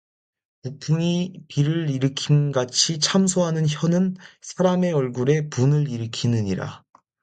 [0.63, 6.83] 북풍이 비를 일으킴 같이 참소하는 혀는 사람의 얼굴에 분을 일으키느니라